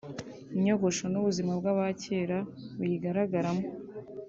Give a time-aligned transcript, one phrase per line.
[0.57, 2.37] inyogosho n’ubuzima bw’abacyera
[2.77, 3.65] buyigaragaramo